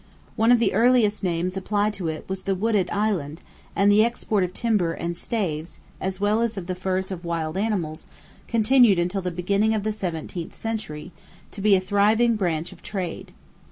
One 0.35 0.51
of 0.51 0.57
the 0.57 0.73
earliest 0.73 1.23
names 1.23 1.55
applied 1.55 1.93
to 1.93 2.07
it 2.07 2.25
was 2.27 2.41
"the 2.41 2.55
wooded 2.55 2.89
Island," 2.89 3.39
and 3.75 3.91
the 3.91 4.03
export 4.03 4.43
of 4.43 4.51
timber 4.51 4.93
and 4.93 5.15
staves, 5.15 5.79
as 5.99 6.19
well 6.19 6.41
as 6.41 6.57
of 6.57 6.65
the 6.65 6.73
furs 6.73 7.11
of 7.11 7.23
wild 7.23 7.55
animals, 7.55 8.07
continued, 8.47 8.97
until 8.97 9.21
the 9.21 9.29
beginning 9.29 9.75
of 9.75 9.83
the 9.83 9.91
seventeenth 9.93 10.55
century, 10.55 11.11
to 11.51 11.61
be 11.61 11.75
a 11.75 11.79
thriving 11.79 12.35
branch 12.35 12.71
of 12.71 12.81
trade. 12.81 13.31